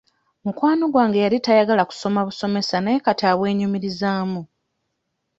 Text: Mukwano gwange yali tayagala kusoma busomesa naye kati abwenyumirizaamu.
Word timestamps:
Mukwano 0.45 0.83
gwange 0.93 1.17
yali 1.23 1.37
tayagala 1.45 1.83
kusoma 1.89 2.19
busomesa 2.27 2.75
naye 2.81 2.97
kati 3.05 3.23
abwenyumirizaamu. 3.31 4.41